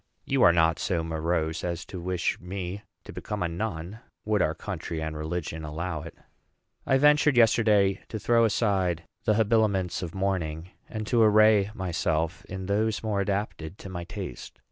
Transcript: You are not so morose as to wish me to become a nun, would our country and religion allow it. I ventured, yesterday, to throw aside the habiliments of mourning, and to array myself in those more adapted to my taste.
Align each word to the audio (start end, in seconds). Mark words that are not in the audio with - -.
You 0.25 0.41
are 0.41 0.51
not 0.51 0.79
so 0.79 1.03
morose 1.03 1.63
as 1.63 1.85
to 1.85 2.01
wish 2.01 2.39
me 2.39 2.81
to 3.03 3.13
become 3.13 3.43
a 3.43 3.47
nun, 3.47 3.99
would 4.25 4.41
our 4.41 4.55
country 4.55 4.99
and 4.99 5.15
religion 5.15 5.63
allow 5.63 6.01
it. 6.01 6.15
I 6.87 6.97
ventured, 6.97 7.37
yesterday, 7.37 8.01
to 8.09 8.17
throw 8.17 8.43
aside 8.43 9.03
the 9.25 9.35
habiliments 9.35 10.01
of 10.01 10.15
mourning, 10.15 10.71
and 10.89 11.05
to 11.05 11.21
array 11.21 11.69
myself 11.75 12.43
in 12.45 12.65
those 12.65 13.03
more 13.03 13.21
adapted 13.21 13.77
to 13.77 13.89
my 13.89 14.03
taste. 14.05 14.57